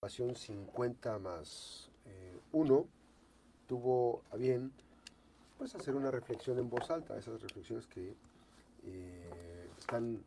[0.00, 1.90] Pasión 50 más
[2.52, 2.84] 1 eh,
[3.66, 4.72] tuvo a bien
[5.58, 8.14] pues hacer una reflexión en voz alta, esas reflexiones que
[8.84, 10.24] eh, están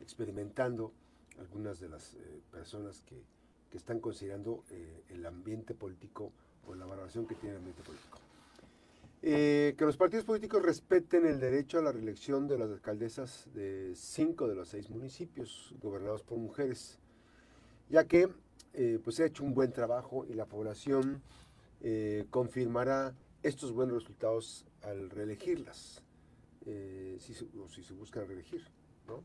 [0.00, 0.90] experimentando
[1.38, 3.22] algunas de las eh, personas que,
[3.70, 4.64] que, están considerando
[5.08, 6.32] el ambiente político
[6.66, 8.18] o la valoración que tiene el ambiente político.
[9.20, 14.48] que los partidos políticos respeten el derecho a la reelección de las alcaldesas de cinco
[14.48, 16.98] de los seis municipios gobernados por mujeres,
[17.88, 18.28] ya que
[18.74, 21.22] eh, pues ha hecho un buen trabajo y la población
[21.80, 26.02] eh, confirmará estos buenos resultados al reelegirlas,
[26.66, 28.64] eh, si, se, o si se busca reelegir.
[29.06, 29.22] ¿no?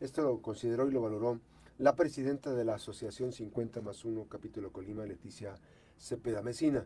[0.00, 1.40] Esto lo consideró y lo valoró
[1.78, 5.54] la presidenta de la Asociación 50 más 1, capítulo Colima, Leticia
[5.98, 6.84] Cepeda Mesina.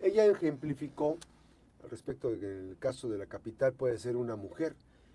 [0.00, 1.16] Ella ejemplificó
[1.82, 4.74] al respecto de que en el caso de la capital puede ser una mujer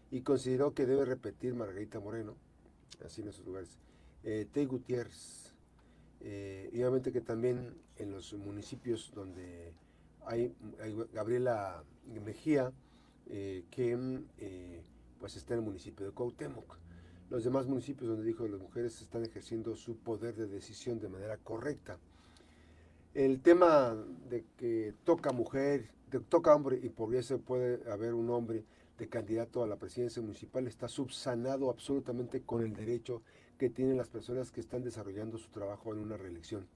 [0.09, 2.35] y consideró que debe repetir Margarita Moreno,
[3.05, 3.77] así en esos lugares,
[4.23, 5.42] eh, Gutiérrez,
[6.23, 9.73] eh, y obviamente que también en los municipios donde
[10.25, 10.55] hay,
[11.13, 11.83] Gabriela
[12.23, 12.71] Mejía,
[13.29, 14.81] eh, que eh,
[15.19, 16.77] pues está en el municipio de Cuauhtémoc.
[17.29, 21.09] Los demás municipios donde dijo que las mujeres están ejerciendo su poder de decisión de
[21.09, 21.97] manera correcta.
[23.13, 23.95] El tema
[24.29, 25.89] de que toca mujer,
[26.29, 28.63] toca hombre y por eso puede haber un hombre
[28.97, 33.23] de candidato a la presidencia municipal está subsanado absolutamente con el derecho
[33.63, 36.67] que tienen las personas que están desarrollando su trabajo en una reelección.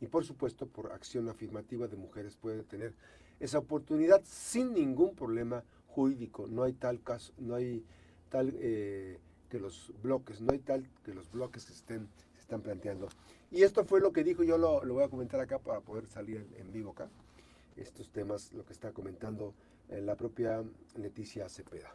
[0.00, 2.94] Y por supuesto, por acción afirmativa de mujeres puede tener
[3.40, 6.46] esa oportunidad sin ningún problema jurídico.
[6.46, 7.84] No hay tal caso, no hay
[8.30, 9.18] tal eh,
[9.50, 13.08] que los bloques, no hay tal que los bloques que estén, se están planteando.
[13.50, 16.46] Y esto fue lo que dijo, yo lo, voy a comentar acá para poder salir
[16.56, 17.10] en, vivo acá.
[17.76, 19.52] Estos temas, lo que está comentando
[19.90, 20.64] eh, la propia
[20.96, 21.94] Leticia Cepeda.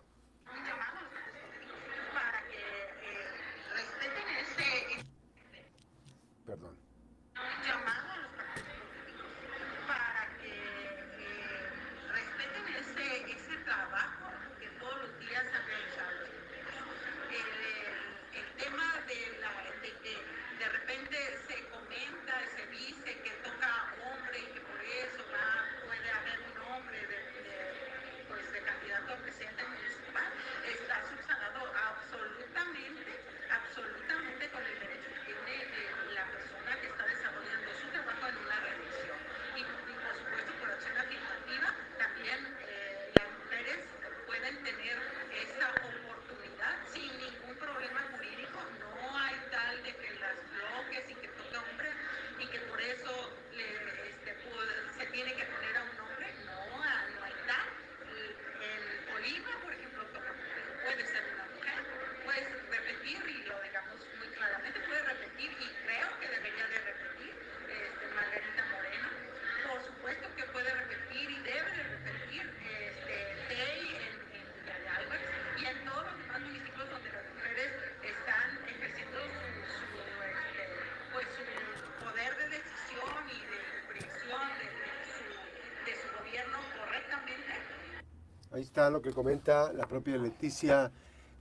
[88.75, 90.91] Está lo que comenta la propia Leticia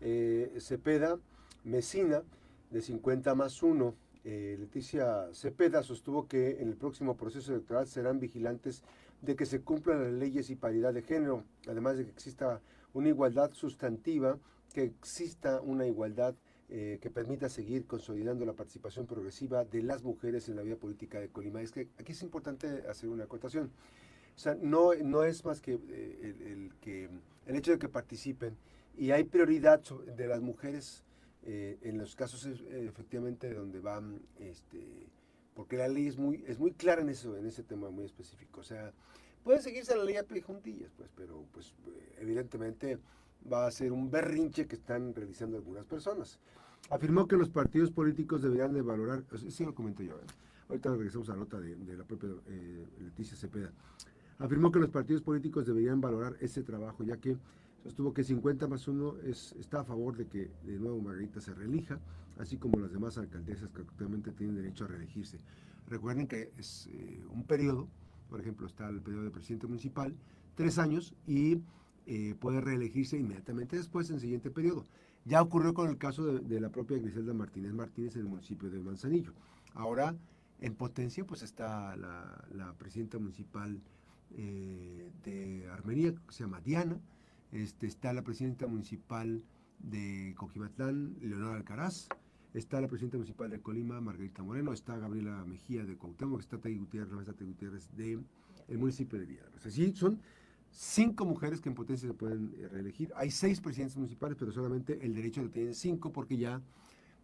[0.01, 1.19] eh, Cepeda
[1.65, 2.23] Mesina,
[2.71, 3.93] de 50 más 1.
[4.23, 8.85] Eh, Leticia Cepeda sostuvo que en el próximo proceso electoral serán vigilantes
[9.21, 12.61] de que se cumplan las leyes y paridad de género, además de que exista
[12.93, 14.39] una igualdad sustantiva,
[14.73, 16.37] que exista una igualdad
[16.69, 21.19] eh, que permita seguir consolidando la participación progresiva de las mujeres en la vida política
[21.19, 21.61] de Colima.
[21.61, 23.73] Es que aquí es importante hacer una acotación.
[24.37, 27.09] O sea, no, no es más que, eh, el, que
[27.47, 28.57] el hecho de que participen
[28.97, 31.05] y hay prioridad de las mujeres
[31.43, 35.09] eh, en los casos eh, efectivamente donde van, este,
[35.55, 38.61] porque la ley es muy, es muy clara en eso, en ese tema muy específico.
[38.61, 38.93] O sea,
[39.45, 41.75] puede seguirse la ley a juntillas, pues, pero pues
[42.19, 42.99] evidentemente
[43.51, 46.41] va a ser un berrinche que están realizando algunas personas.
[46.91, 50.19] Afirmó que los partidos políticos deberían de valorar, sí lo comento yo,
[50.69, 52.31] ahorita regresamos a la nota de, de la propia
[52.99, 53.73] Leticia Cepeda
[54.39, 57.37] afirmó que los partidos políticos deberían valorar ese trabajo, ya que
[57.83, 61.55] sostuvo que 50 más 1 es, está a favor de que de nuevo Margarita se
[61.55, 62.01] reelija,
[62.39, 65.39] así como las demás alcaldesas que actualmente tienen derecho a reelegirse.
[65.87, 67.89] Recuerden que es eh, un periodo,
[68.29, 70.15] por ejemplo, está el periodo de presidente municipal,
[70.55, 71.61] tres años, y
[72.07, 74.85] eh, puede reelegirse inmediatamente después en el siguiente periodo.
[75.27, 78.79] Ya ocurrió con el caso de, la propia Griselda Martínez Martínez en el municipio de
[78.79, 79.33] Manzanillo.
[79.73, 80.15] Ahora,
[80.61, 83.81] en potencia, pues está la, la presidenta municipal
[84.37, 87.01] eh, de Armenia, que se llama Diana.
[87.53, 89.43] Este, está la presidenta municipal
[89.79, 92.09] de Coquimatlán, Leonora Alcaraz.
[92.53, 96.77] está la presidenta municipal de Colima, Margarita Moreno, está Gabriela Mejía de Cuauhtémoc, está Tay
[96.77, 98.21] Gutiérrez, la Tay Gutiérrez de
[98.69, 99.67] el municipio de Villalobos.
[99.67, 100.21] Así son
[100.71, 103.13] cinco mujeres que en potencia se pueden eh, reelegir.
[103.17, 106.61] Hay seis presidentes municipales, pero solamente el derecho lo tienen cinco porque ya,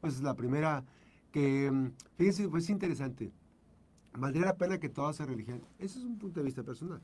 [0.01, 0.85] pues es la primera
[1.33, 3.33] que, mm, fíjense, pues es interesante.
[4.17, 5.63] Valdría la pena que todas se reeligieran.
[5.79, 7.01] Ese es un punto de vista personal.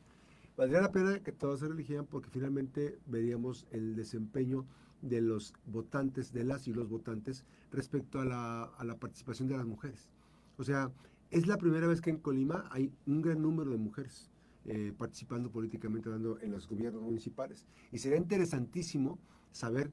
[0.57, 4.65] Valdría la pena que todas se reeligieran porque finalmente veríamos el desempeño
[5.03, 9.57] de los votantes, de las y los votantes, respecto a la, a la participación de
[9.57, 10.09] las mujeres.
[10.57, 10.91] O sea,
[11.31, 14.31] es la primera vez que en Colima hay un gran número de mujeres
[14.69, 17.67] eh, participando políticamente hablando en los gobiernos municipales.
[17.93, 19.17] Y sería interesantísimo
[19.53, 19.93] saber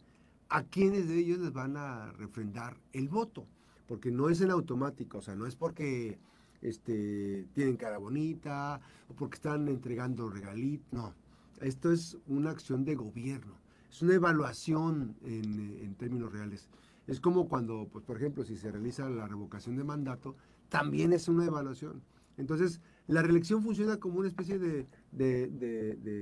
[0.50, 3.46] a quiénes de ellos les van a refrendar el voto,
[3.88, 6.18] porque no es en automático, o sea, no es porque
[6.64, 11.14] este, tienen cara bonita o porque están entregando regalitos, no.
[11.62, 13.54] Esto es una acción de gobierno,
[13.90, 16.68] es una evaluación en, en términos reales.
[17.06, 20.36] Es como cuando, pues, por ejemplo, si se realiza la revocación de mandato,
[20.70, 22.02] también es una evaluación.
[22.38, 24.88] Entonces, la reelección funciona como una especie de,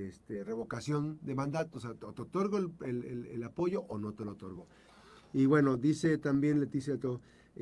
[0.09, 1.77] este, revocación de mandato.
[1.77, 4.67] O sea, te otorgo el, apoyo o no te lo otorgo.
[5.33, 6.97] Y bueno, dice también Leticia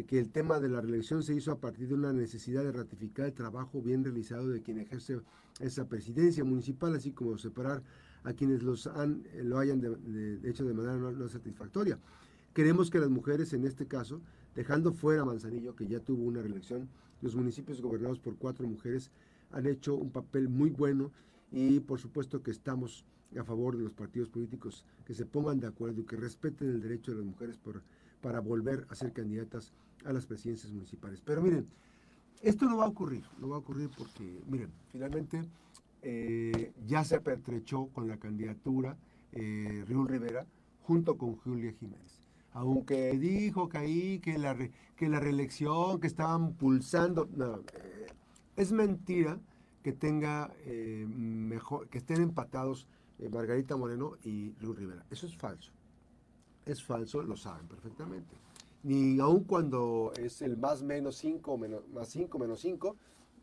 [0.08, 3.26] que el tema de la reelección se hizo a partir de una necesidad de ratificar
[3.26, 5.20] el trabajo bien realizado de quien ejerce
[5.60, 7.84] esa presidencia municipal, así como separar
[8.24, 9.82] a quienes los han, lo hayan
[10.44, 12.00] hecho de manera no satisfactoria.
[12.54, 14.22] Queremos que las mujeres, en este caso,
[14.56, 16.90] dejando fuera Manzanillo, que ya tuvo una reelección,
[17.22, 19.12] los municipios gobernados por cuatro mujeres
[19.52, 21.12] han hecho un papel muy bueno
[21.52, 23.06] y por supuesto que estamos
[23.38, 26.82] a favor de los partidos políticos que se pongan de acuerdo y que respeten el
[26.82, 27.58] derecho de las mujeres
[28.22, 29.74] para volver a ser candidatas
[30.06, 31.22] a las presidencias municipales.
[31.24, 31.68] Pero miren,
[32.42, 35.42] esto no va a ocurrir, no va a ocurrir porque, miren, finalmente
[36.02, 38.98] eh, ya se pertrechó con la candidatura
[39.32, 40.46] eh, Rivera
[40.84, 42.20] junto con Julia Jiménez
[42.54, 44.58] aunque dijo que ahí que la,
[44.96, 48.08] que la reelección, que estaban pulsando, no, eh,
[48.56, 49.40] es mentira
[49.84, 52.88] que tenga eh, mejor, que estén empatados
[53.32, 55.06] Margarita Moreno y Luis Rivera.
[55.10, 55.72] Eso es falso.
[56.66, 58.36] Es falso, lo saben perfectamente.
[58.84, 62.96] Ni aun cuando es el más menos 5, menos, más 5, menos 5,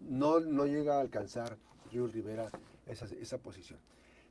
[0.08, 1.58] no, no llega a alcanzar
[1.92, 2.50] Luis Rivera
[2.86, 3.78] esa, esa posición.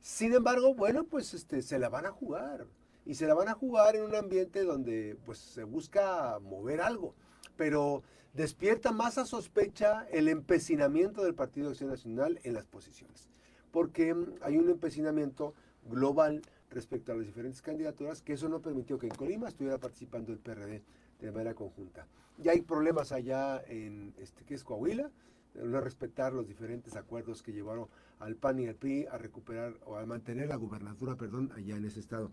[0.00, 2.66] Sin embargo, bueno, pues este, se la van a jugar
[3.04, 7.14] y se la van a jugar en un ambiente donde pues se busca mover algo,
[7.56, 8.02] pero
[8.34, 13.28] despierta más a sospecha el empecinamiento del Partido Acción Nacional en las posiciones,
[13.70, 15.54] porque hay un empecinamiento
[15.88, 16.42] global
[16.76, 20.38] respecto a las diferentes candidaturas, que eso no permitió que en Colima estuviera participando el
[20.38, 20.82] PRD
[21.20, 22.06] de manera conjunta.
[22.36, 25.10] Ya hay problemas allá en este que es Coahuila,
[25.54, 27.88] no respetar los diferentes acuerdos que llevaron
[28.18, 31.86] al PAN y al PRI a recuperar o a mantener la gubernatura, perdón, allá en
[31.86, 32.30] ese estado.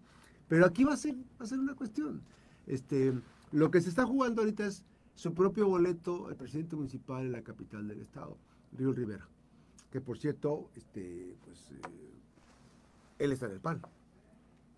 [0.50, 2.22] Pero aquí va a ser, va a ser una cuestión.
[2.68, 3.14] Este,
[3.54, 4.84] lo que se está jugando ahorita es
[5.16, 8.38] su propio boleto al presidente municipal en la capital del estado,
[8.74, 9.26] Río Rivera.
[9.90, 11.80] Que por cierto, este, pues, eh,
[13.20, 13.82] él está en el PAN.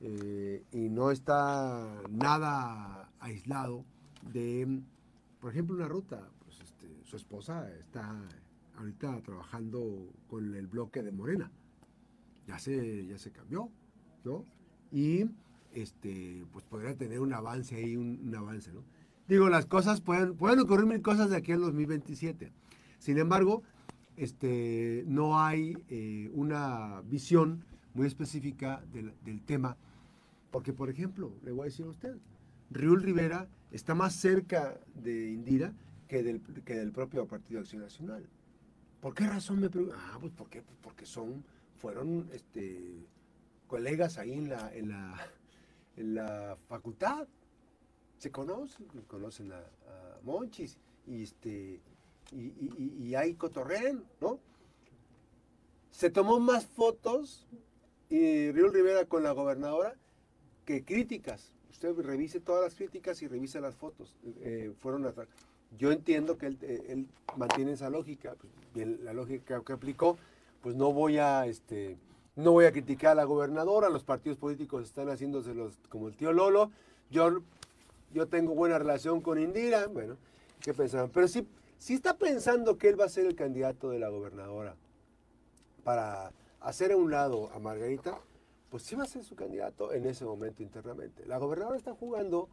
[0.08, 3.84] Eh, y no está nada aislado
[4.32, 4.80] de,
[5.42, 6.30] por ejemplo, una ruta.
[6.44, 8.16] Pues, este, su esposa está
[8.78, 11.52] ahorita trabajando con el bloque de Morena.
[12.46, 13.70] Ya se, ya se cambió,
[14.24, 14.46] ¿no?
[14.92, 15.26] Y
[15.74, 18.84] este, pues podría tener un avance ahí, un, avance, ¿no?
[19.28, 22.52] Digo, las cosas pueden, pueden ocurrir mil cosas de aquí al 2027.
[23.00, 23.64] Sin embargo,
[24.18, 27.66] este, no hay eh, una visión
[27.96, 29.78] muy específica del, tema,
[30.56, 32.16] porque por ejemplo, le voy a decir a usted,
[32.70, 35.74] Riul Rivera está más cerca de Indira
[36.08, 38.26] que del, que del propio Partido Acción Nacional.
[39.02, 39.98] ¿Por qué razón me pregunto?
[40.00, 41.44] Ah, pues porque, porque son,
[41.76, 43.06] fueron este,
[43.68, 45.18] colegas ahí en la, en la,
[45.98, 47.28] en la facultad.
[48.18, 49.62] Se conocen, conocen a,
[50.24, 51.82] Monchis y, este,
[52.32, 54.40] y, hay cotorrén, ¿no?
[55.92, 57.46] Se tomó más fotos
[58.10, 59.98] y Río Rivera con la gobernadora
[60.66, 61.52] que críticas.
[61.72, 64.16] Usted revise todas las críticas y revise las fotos.
[64.42, 65.12] Eh, fueron
[65.78, 67.06] Yo entiendo que él, eh,
[67.38, 68.36] mantiene esa lógica,
[68.74, 70.18] pues, la lógica que aplicó,
[70.62, 71.98] pues no voy a este,
[72.36, 76.34] no voy a criticar a la gobernadora, los partidos políticos están haciéndoselos como el tío
[76.34, 76.72] Lolo.
[77.12, 77.42] Yo,
[78.14, 80.18] yo tengo buena relación con Indira, bueno,
[80.62, 81.10] ¿qué pensaban?
[81.12, 84.76] Pero si, si está pensando que él va a ser el candidato de la gobernadora
[85.84, 86.32] para
[86.62, 88.20] hacer a un lado a Margarita,
[88.76, 91.26] pues sí va a ser su candidato en ese momento internamente.
[91.26, 92.50] La gobernadora está jugando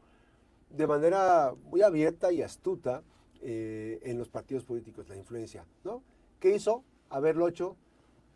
[0.70, 3.02] de manera muy abierta y astuta
[3.40, 6.04] eh, en los partidos políticos, la influencia, ¿no?
[6.38, 6.84] ¿Qué hizo?
[7.10, 7.76] Haberlo hecho,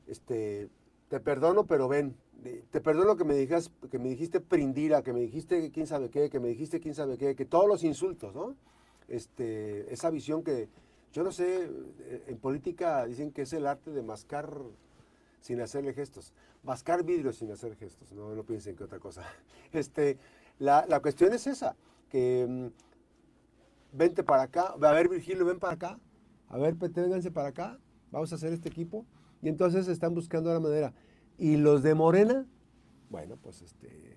[0.09, 0.69] este,
[1.09, 2.17] te perdono, pero ven,
[2.73, 6.29] te perdono que me digas, que me dijiste prindira, que me dijiste quién sabe qué,
[6.29, 8.57] que me dijiste quién sabe qué, que todos los insultos, ¿no?
[9.07, 10.69] este, esa visión que,
[11.13, 14.61] yo no sé, eh, en política dicen que es el arte de mascar
[15.41, 16.33] sin hacerle gestos.
[16.63, 19.23] Mascar vidrio sin hacer gestos, no, no piensen que otra cosa.
[19.73, 20.19] Este,
[20.59, 21.77] la, la cuestión es esa,
[22.09, 25.99] que mm, vente para acá, a ver Virgilio, ven para acá,
[26.49, 27.79] a ver, vénganse para acá,
[28.11, 29.05] vamos a hacer este equipo.
[29.43, 30.95] Y entonces están buscando la manera.
[31.39, 32.47] Y los de Morena,
[33.11, 34.17] bueno, pues este,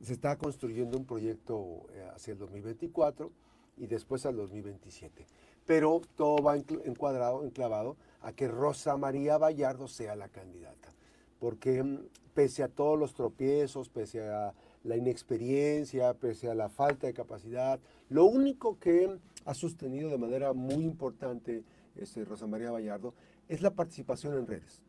[0.00, 3.32] se está construyendo un proyecto eh, hacia el 2024
[3.76, 5.26] y después al 2027.
[5.66, 10.92] Pero todo va encuadrado, enclavado a que Rosa María Vallardo sea la candidata.
[11.38, 11.98] Porque mm,
[12.34, 17.78] pese a todos los tropiezos, pese a la inexperiencia, pese a la falta de capacidad,
[18.08, 21.64] lo único que ha sostenido de manera muy importante
[21.96, 23.14] este, Rosa María Vallardo
[23.48, 24.82] es la participación en redes.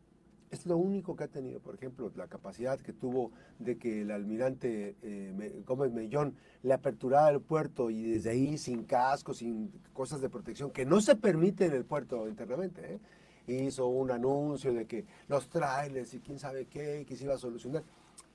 [0.54, 4.12] Es lo único que ha tenido, por ejemplo, la capacidad que tuvo de que el
[4.12, 10.20] almirante eh, Gómez Mellón le aperturara el puerto y desde ahí sin casco, sin cosas
[10.20, 13.00] de protección, que no se permite en el puerto internamente,
[13.48, 13.64] ¿eh?
[13.66, 17.38] hizo un anuncio de que los trailers y quién sabe qué, que se iba a
[17.38, 17.82] solucionar.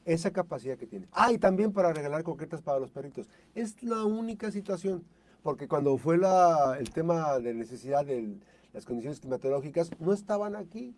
[0.03, 1.07] Esa capacidad que tiene.
[1.13, 3.29] Ah, y también para regalar concretas para los perritos.
[3.55, 5.05] Es la única situación,
[5.41, 8.35] porque cuando fue la, el tema de necesidad de
[8.73, 10.93] las condiciones climatológicas, no estaban aquí.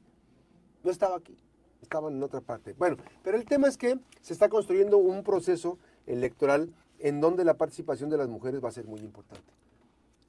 [0.83, 1.38] No estaba aquí,
[1.81, 2.73] estaban en otra parte.
[2.73, 7.55] Bueno, pero el tema es que se está construyendo un proceso electoral en donde la
[7.55, 9.51] participación de las mujeres va a ser muy importante.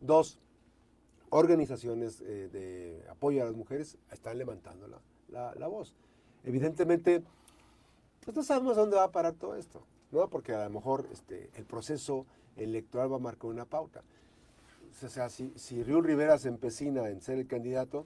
[0.00, 0.38] Dos,
[1.32, 4.86] organizaciones eh, de apoyo a las mujeres están levantando
[5.30, 5.94] la, voz.
[6.44, 7.22] Evidentemente,
[8.22, 10.28] pues no sabemos dónde va a parar todo esto, ¿no?
[10.28, 14.02] Porque a lo mejor este, el proceso electoral va a marcar una pauta.
[15.02, 18.04] O sea, si, si Río Rivera se empecina en ser el candidato,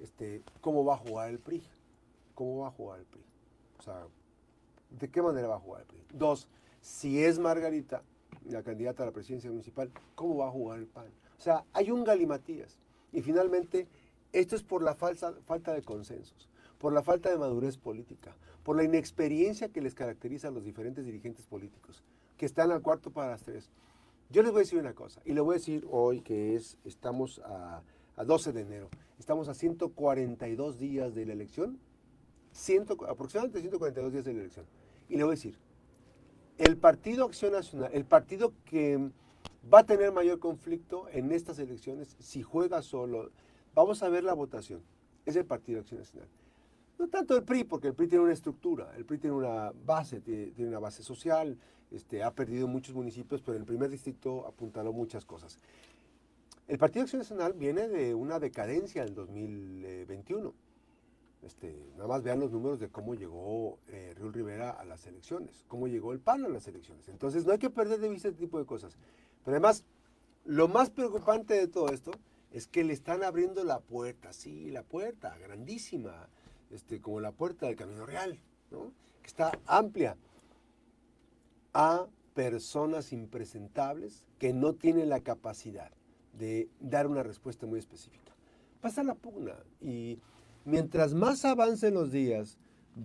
[0.00, 1.62] este, ¿cómo va a jugar el PRI?
[2.34, 3.24] ¿Cómo va a jugar el PRI?
[3.78, 4.06] O sea,
[4.90, 6.04] ¿de qué manera va a jugar el PRI?
[6.12, 6.48] Dos,
[6.80, 8.02] si es Margarita,
[8.44, 11.06] la candidata a la presidencia municipal, ¿cómo va a jugar el PAN?
[11.38, 12.78] O sea, hay un galimatías.
[13.12, 13.88] Y finalmente,
[14.32, 16.48] esto es por la falsa, falta de consensos,
[16.78, 21.04] por la falta de madurez política, por la inexperiencia que les caracteriza a los diferentes
[21.04, 22.04] dirigentes políticos,
[22.36, 23.70] que están al cuarto para las tres.
[24.30, 26.76] Yo les voy a decir una cosa, y le voy a decir hoy que es,
[26.84, 27.82] estamos a,
[28.16, 28.88] a 12 de enero,
[29.18, 31.78] estamos a 142 días de la elección
[33.08, 34.66] aproximadamente 142 días de la elección.
[35.08, 35.58] Y le voy a decir,
[36.58, 39.10] el Partido Acción Nacional, el partido que
[39.72, 43.30] va a tener mayor conflicto en estas elecciones, si juega solo,
[43.74, 44.82] vamos a ver la votación,
[45.26, 46.28] es el Partido Acción Nacional.
[46.96, 50.20] No tanto el PRI, porque el PRI tiene una estructura, el PRI tiene una base,
[50.20, 51.58] tiene, una base social,
[51.90, 55.58] este, ha perdido muchos municipios, pero en el primer distrito apuntaló muchas cosas.
[56.68, 60.54] El Partido Acción Nacional viene de una decadencia en 2021
[61.44, 65.64] este, nada más vean los números de cómo llegó eh, Río Rivera a las elecciones,
[65.68, 67.08] cómo llegó el PAN a las elecciones.
[67.08, 68.96] Entonces no hay que perder de vista este tipo de cosas.
[69.44, 69.84] Pero además,
[70.44, 72.12] lo más preocupante de todo esto
[72.50, 76.28] es que le están abriendo la puerta, sí, la puerta, grandísima,
[76.70, 78.38] este, como la puerta del Camino Real,
[78.70, 80.16] que está amplia,
[81.72, 85.90] a personas impresentables que no tienen la capacidad
[86.32, 88.32] de dar una respuesta muy específica.
[88.80, 90.18] Pasa la pugna y
[90.64, 92.58] Mientras más avancen los días,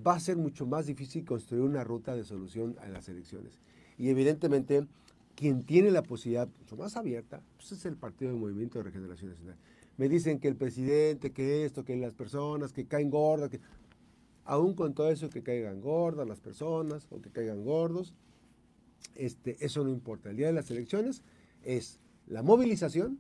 [0.06, 3.60] va a ser mucho más difícil construir una ruta de solución a las elecciones.
[3.98, 4.88] Y evidentemente,
[5.36, 9.32] quien tiene la posibilidad mucho más abierta, pues es el Partido de Movimiento de Regeneración
[9.32, 9.58] Nacional.
[9.98, 13.60] Me dicen que el presidente, que esto, que las personas, que caen gordas, que...
[14.46, 18.13] aún con todo eso, que caigan gordas las personas o que caigan gordos,
[19.16, 20.30] este, eso no importa.
[20.30, 21.22] El día de las elecciones
[21.63, 23.20] es la movilización,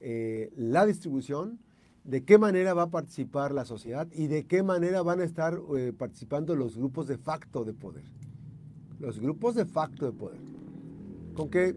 [0.00, 1.58] eh, la distribución,
[2.04, 5.60] de qué manera va a participar la sociedad y de qué manera van a estar
[5.76, 8.04] eh, participando los grupos de facto de poder.
[8.98, 10.40] Los grupos de facto de poder.
[11.34, 11.76] Con que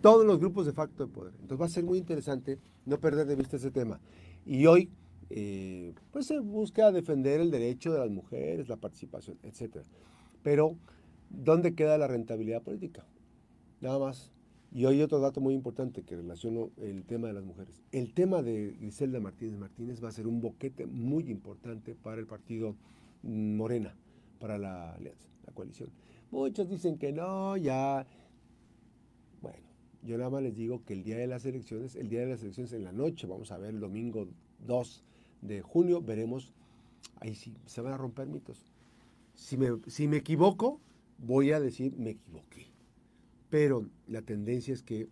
[0.00, 1.32] todos los grupos de facto de poder.
[1.40, 4.00] Entonces va a ser muy interesante no perder de vista ese tema.
[4.44, 4.90] Y hoy,
[5.30, 9.78] eh, pues se busca defender el derecho de las mujeres, la participación, etc.
[10.42, 10.76] Pero,
[11.30, 13.06] ¿dónde queda la rentabilidad política?
[13.80, 14.33] Nada más.
[14.74, 17.80] Y hoy otro dato muy importante que relaciono el tema de las mujeres.
[17.92, 22.26] El tema de Griselda Martínez Martínez va a ser un boquete muy importante para el
[22.26, 22.74] partido
[23.22, 23.94] Morena,
[24.40, 25.90] para la alianza, la coalición.
[26.32, 28.04] Muchos dicen que no, ya.
[29.40, 29.64] Bueno,
[30.02, 32.42] yo nada más les digo que el día de las elecciones, el día de las
[32.42, 34.26] elecciones en la noche, vamos a ver el domingo
[34.66, 35.04] 2
[35.42, 36.52] de junio, veremos,
[37.20, 38.72] ahí sí, se van a romper mitos.
[39.36, 40.80] Si me, si me equivoco,
[41.18, 42.73] voy a decir me equivoqué
[43.54, 45.08] pero la tendencia es que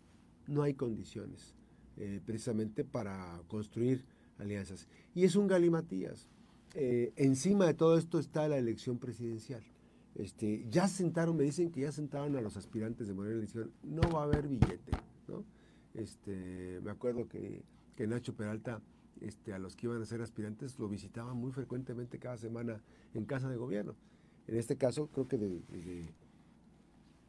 [0.49, 1.55] no hay condiciones
[1.97, 4.05] eh, precisamente para construir
[4.37, 4.89] alianzas.
[5.15, 6.29] Y es un galimatías.
[6.75, 9.63] Eh, encima de todo esto está la elección presidencial.
[10.17, 13.71] Este, ya sentaron, me dicen que ya sentaron a los aspirantes de Morena y dijeron,
[13.85, 14.91] no va a haber billete.
[15.95, 17.63] Este, me acuerdo que,
[17.95, 18.83] que Nacho Peralta,
[19.21, 22.83] este, a los que iban a ser aspirantes, lo visitaba muy frecuentemente cada semana
[23.15, 23.95] en casa de gobierno.
[24.49, 25.63] En este caso, creo que de,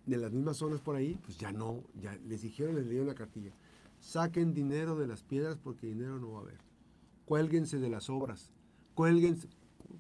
[0.05, 3.15] de, las mismas zonas por ahí, pues ya no, ya les dijeron, les dieron la
[3.15, 3.53] cartilla.
[4.00, 6.60] Saquen dinero de las piedras porque dinero no va a haber.
[7.25, 8.51] Cuélguense de las obras.
[8.95, 9.48] Cuélguense,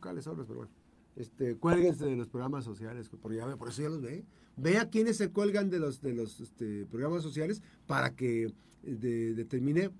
[0.01, 0.45] ¿cuáles obras?
[0.47, 0.83] Pero bueno.
[1.15, 4.25] Este, cuélguense de los programas sociales, por, ya, por eso ya los ve.
[4.57, 9.33] Ve a quienes se cuelgan de los, de los este, programas sociales para que de,
[9.33, 9.91] determine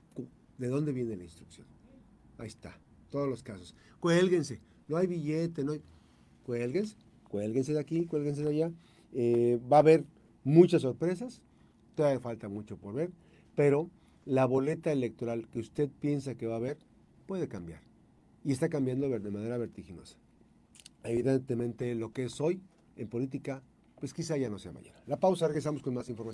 [0.57, 1.67] de dónde viene la instrucción.
[2.37, 2.79] Ahí está,
[3.09, 3.75] todos los casos.
[3.99, 5.81] Cuélguense, no hay billete, no hay...
[6.43, 6.97] Cuélguense,
[7.29, 8.71] cuélguense de aquí, cuélguense de allá.
[9.13, 10.05] Eh, va a haber
[10.43, 11.41] muchas sorpresas,
[11.95, 13.11] todavía falta mucho por ver,
[13.55, 13.89] pero
[14.25, 16.77] la boleta electoral que usted piensa que va a haber
[17.25, 17.81] puede cambiar.
[18.43, 20.17] Y está cambiando de manera vertiginosa.
[21.03, 22.61] Evidentemente lo que es hoy
[22.95, 23.63] en política,
[23.99, 25.01] pues quizá ya no sea mañana.
[25.07, 26.31] La pausa, regresamos con más información.